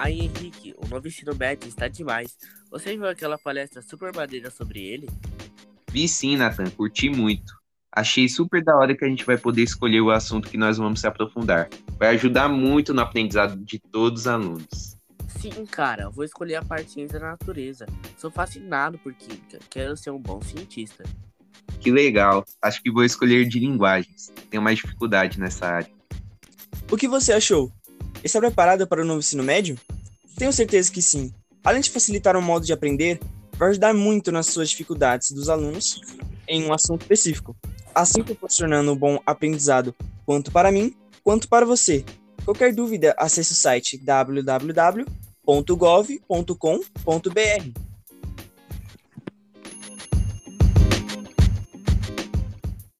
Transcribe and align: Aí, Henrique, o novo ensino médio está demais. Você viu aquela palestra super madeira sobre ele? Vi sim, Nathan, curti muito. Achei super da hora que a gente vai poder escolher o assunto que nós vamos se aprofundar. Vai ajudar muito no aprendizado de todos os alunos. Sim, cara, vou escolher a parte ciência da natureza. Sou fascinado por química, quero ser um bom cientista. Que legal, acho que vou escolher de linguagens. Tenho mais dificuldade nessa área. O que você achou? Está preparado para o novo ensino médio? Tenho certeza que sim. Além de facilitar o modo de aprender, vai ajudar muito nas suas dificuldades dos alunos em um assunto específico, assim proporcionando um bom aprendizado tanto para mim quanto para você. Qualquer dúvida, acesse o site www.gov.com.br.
Aí, 0.00 0.20
Henrique, 0.20 0.76
o 0.78 0.86
novo 0.86 1.08
ensino 1.08 1.34
médio 1.34 1.66
está 1.68 1.88
demais. 1.88 2.36
Você 2.70 2.96
viu 2.96 3.08
aquela 3.08 3.36
palestra 3.36 3.82
super 3.82 4.14
madeira 4.14 4.48
sobre 4.48 4.78
ele? 4.86 5.08
Vi 5.90 6.06
sim, 6.06 6.36
Nathan, 6.36 6.70
curti 6.70 7.10
muito. 7.10 7.52
Achei 7.90 8.28
super 8.28 8.62
da 8.62 8.76
hora 8.76 8.96
que 8.96 9.04
a 9.04 9.08
gente 9.08 9.24
vai 9.26 9.36
poder 9.36 9.62
escolher 9.62 10.00
o 10.00 10.12
assunto 10.12 10.48
que 10.48 10.56
nós 10.56 10.78
vamos 10.78 11.00
se 11.00 11.06
aprofundar. 11.08 11.68
Vai 11.98 12.10
ajudar 12.14 12.48
muito 12.48 12.94
no 12.94 13.00
aprendizado 13.00 13.56
de 13.56 13.80
todos 13.80 14.20
os 14.20 14.26
alunos. 14.28 14.96
Sim, 15.36 15.66
cara, 15.66 16.08
vou 16.08 16.22
escolher 16.24 16.54
a 16.56 16.64
parte 16.64 16.92
ciência 16.92 17.18
da 17.18 17.30
natureza. 17.30 17.84
Sou 18.18 18.30
fascinado 18.30 18.98
por 18.98 19.12
química, 19.12 19.58
quero 19.68 19.96
ser 19.96 20.10
um 20.12 20.18
bom 20.20 20.40
cientista. 20.40 21.02
Que 21.80 21.90
legal, 21.90 22.44
acho 22.62 22.80
que 22.84 22.92
vou 22.92 23.02
escolher 23.02 23.48
de 23.48 23.58
linguagens. 23.58 24.32
Tenho 24.48 24.62
mais 24.62 24.76
dificuldade 24.78 25.40
nessa 25.40 25.66
área. 25.66 25.90
O 26.88 26.96
que 26.96 27.08
você 27.08 27.32
achou? 27.32 27.72
Está 28.22 28.40
preparado 28.40 28.86
para 28.86 29.02
o 29.02 29.04
novo 29.04 29.20
ensino 29.20 29.42
médio? 29.44 29.78
Tenho 30.36 30.52
certeza 30.52 30.90
que 30.90 31.00
sim. 31.00 31.32
Além 31.64 31.80
de 31.80 31.90
facilitar 31.90 32.36
o 32.36 32.42
modo 32.42 32.66
de 32.66 32.72
aprender, 32.72 33.20
vai 33.54 33.70
ajudar 33.70 33.94
muito 33.94 34.32
nas 34.32 34.46
suas 34.48 34.70
dificuldades 34.70 35.30
dos 35.30 35.48
alunos 35.48 36.00
em 36.48 36.64
um 36.64 36.72
assunto 36.72 37.02
específico, 37.02 37.56
assim 37.94 38.22
proporcionando 38.22 38.92
um 38.92 38.96
bom 38.96 39.20
aprendizado 39.26 39.94
tanto 40.26 40.50
para 40.50 40.72
mim 40.72 40.94
quanto 41.22 41.48
para 41.48 41.66
você. 41.66 42.04
Qualquer 42.44 42.72
dúvida, 42.74 43.14
acesse 43.18 43.52
o 43.52 43.56
site 43.56 43.98
www.gov.com.br. 43.98 45.08